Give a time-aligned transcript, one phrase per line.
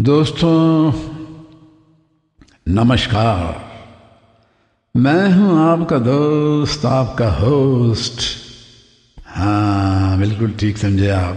[0.00, 0.92] दोस्तों,
[2.68, 3.64] नमस्कार।
[4.96, 8.20] मैं हूँ आपका दोस्त, आपका होस्ट।
[9.28, 11.34] हाँ बिल्कुल ठीक समझे आप।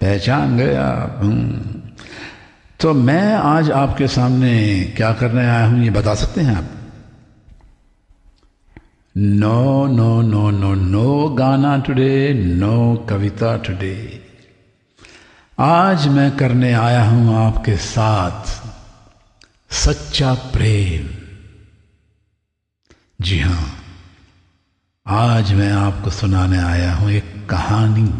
[0.00, 1.80] पहचान गए आप हम्म।
[2.80, 6.64] तो मैं आज आपके सामने क्या करने आया हूँ, ये बता सकते हैं आप?
[9.16, 14.23] No no no no no गाना टुडे नो कविता टुडे
[15.58, 18.46] आज मैं करने आया हूँ आपके साथ
[19.74, 21.08] सच्चा प्रेम।
[23.20, 23.78] जी हाँ,
[25.06, 28.10] आज मैं आपको सुनाने आया हूँ एक कहानी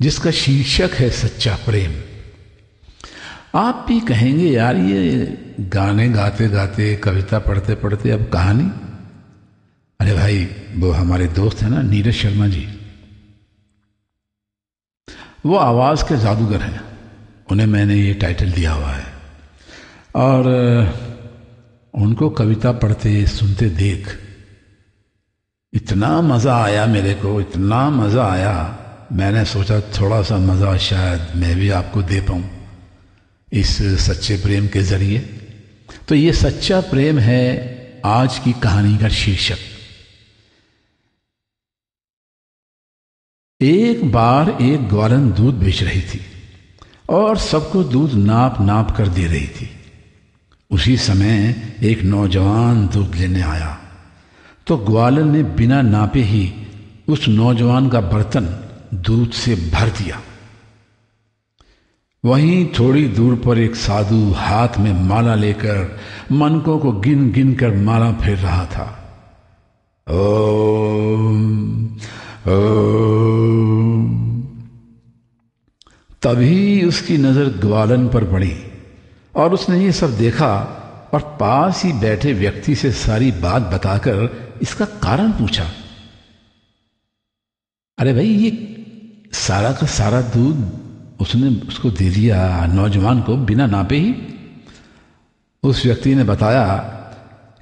[0.00, 1.92] जिसका शीर्षक है सच्चा प्रेम।
[3.58, 5.26] आप भी कहेंगे, यार, ये
[5.60, 8.70] गाने गाते गाते, कविता पढ़ते पढ़ते अब कहानी?
[10.00, 12.73] अरे भाई, वो हमारे दोस्त हैं ना, नीरज शर्मा जी।
[15.44, 16.80] वो आवाज़ के जादूगर हैं।
[17.50, 19.06] उन्हें मैंने ये टाइटल दिया हुआ है।
[20.16, 20.46] और
[21.94, 24.08] उनको कविता पढ़ते, सुनते देख,
[25.72, 28.56] इतना मज़ा आया मेरे को, इतना मज़ा आया।
[29.12, 32.44] मैंने सोचा थोड़ा सा मज़ा शायद मैं भी आपको दे पाऊँ
[33.52, 35.18] इस सच्चे प्रेम के ज़रिए।
[36.08, 37.42] तो ये सच्चा प्रेम है
[38.04, 39.73] आज की कहानी का शीर्षक।
[43.60, 46.20] एक बार एक ग्वालन दूध बेच रही थी
[47.08, 49.68] और सबको दूध नाप नाप कर दे रही थी।
[50.70, 53.78] उसी समय एक नौजवान दूध लेने आया।
[54.66, 56.52] तो ग्वालन ने बिना नापे ही
[57.08, 58.48] उस नौजवान का बर्तन
[58.94, 60.20] दूध से भर दिया।
[62.24, 65.98] वहीं थोड़ी दूर पर एक साधु हाथ में माला लेकर
[66.32, 68.86] मनकों को गिन गिन कर माला फेर रहा था।
[70.10, 71.96] ओम
[76.22, 78.52] तभी उसकी नज़र ग्वालन पर पड़ी
[79.34, 80.50] और उसने ये सब देखा
[81.14, 85.64] और पास ही बैठे व्यक्ति से सारी बात बताकर इसका कारण पूछा।
[87.98, 88.50] अरे भाई, ये
[89.32, 94.14] सारा का सारा दूध उसने उसको दे दिया नौजवान को बिना नापे ही।
[95.62, 96.66] उस व्यक्ति ने बताया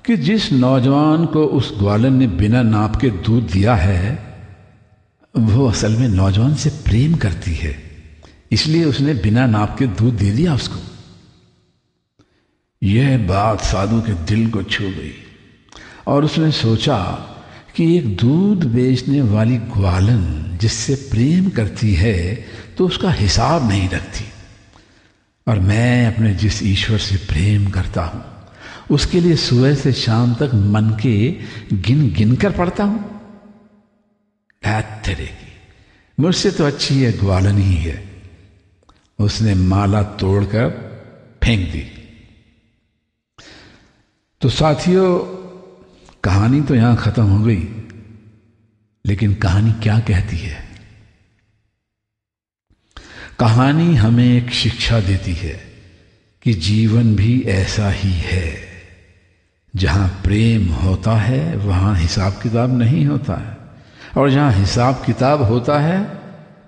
[0.04, 4.31] कि जिस नौजवान को उस ग्वालन ने बिना नाप के दूध दिया है
[5.34, 7.74] वो असल में नौजवान से प्रेम करती है।
[8.52, 10.80] इसलिए उसने बिना नाप के दूध दे दिया उसको।
[12.82, 15.12] यह बात साधु के दिल को छू गई
[16.06, 16.98] और उसने सोचा
[17.76, 22.34] कि एक दूध बेचने वाली ग्वालन जिससे प्रेम करती है
[22.78, 24.24] तो उसका हिसाब नहीं रखती।
[25.46, 28.22] और मैं अपने जिस ईश्वर से प्रेम करता हूँ,
[28.90, 31.16] उसके लिए सुबह से शाम तक मन के
[31.78, 33.11] गिन गिन कर पढ़ता हूँ।
[34.80, 35.52] तेरे की
[36.20, 38.12] मुझसे तो अच्छी है ग्वालन ही है।
[39.18, 40.92] उसने माला तोड़कर
[41.44, 41.98] फेंक दी।
[44.40, 45.18] तो साथियों,
[46.24, 47.68] कहानी तो यहाँ खत्म हो गई,
[49.06, 50.68] लेकिन कहानी क्या कहती है?
[53.40, 55.72] कहानी हमें एक शिक्षा देती है
[56.42, 58.62] कि जीवन भी ऐसा ही है।
[59.76, 63.61] जहाँ प्रेम होता है, वहाँ हिसाब किताब नहीं होता है।
[64.16, 66.00] और जहाँ हिसाब किताब होता है,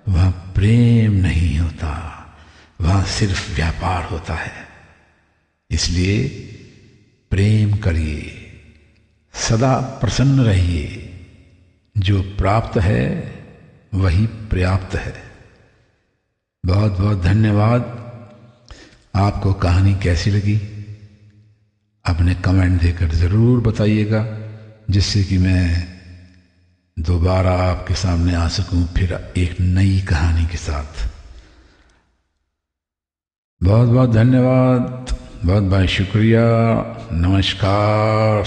[0.08, 2.24] वहाँ प्रेम नहीं होता,
[2.80, 4.52] वहाँ सिर्फ़ व्यापार होता है।
[5.70, 6.28] इसलिए
[7.30, 8.36] प्रेम करिए,
[9.34, 11.10] सदा प्रसन्न रहिए।
[11.98, 13.34] जो प्राप्त है,
[13.94, 15.14] वही पर्याप्त है।
[16.66, 18.04] बहुत बहुत धन्यवाद।
[19.14, 20.56] आपको कहानी कैसी लगी?
[22.04, 24.26] अपने कमेंट देकर ज़रूर बताइएगा,
[24.90, 25.93] जिससे कि मैं
[26.98, 31.08] दोबारा आपके सामने आ सकूँ, फिर एक नई कहानी के साथ।
[33.62, 36.42] बहुत बहुत धन्यवाद, बहुत बहुत शुक्रिया,
[37.12, 38.44] नमस्कार,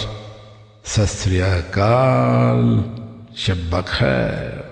[0.86, 2.84] सत श्रीकाल
[3.38, 4.67] शब्बक खैर।